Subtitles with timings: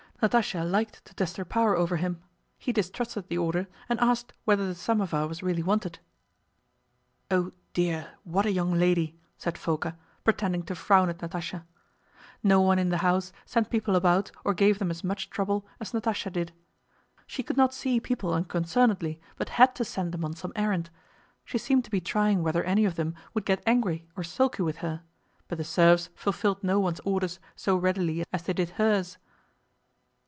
[0.21, 2.21] Natásha liked to test her power over him.
[2.59, 5.97] He distrusted the order and asked whether the samovar was really wanted.
[7.31, 11.63] "Oh dear, what a young lady!" said Fóka, pretending to frown at Natásha.
[12.43, 15.91] No one in the house sent people about or gave them as much trouble as
[15.91, 16.51] Natásha did.
[17.25, 20.91] She could not see people unconcernedly, but had to send them on some errand.
[21.45, 24.77] She seemed to be trying whether any of them would get angry or sulky with
[24.85, 25.01] her;
[25.47, 29.17] but the serfs fulfilled no one's orders so readily as they did hers.